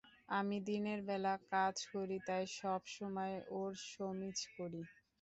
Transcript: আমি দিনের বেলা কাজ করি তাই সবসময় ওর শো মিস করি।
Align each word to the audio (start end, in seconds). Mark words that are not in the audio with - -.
আমি 0.29 0.57
দিনের 0.67 0.99
বেলা 1.09 1.33
কাজ 1.51 1.75
করি 1.93 2.17
তাই 2.27 2.43
সবসময় 2.59 3.35
ওর 3.57 3.71
শো 3.87 4.07
মিস 4.19 4.39
করি। 4.55 4.81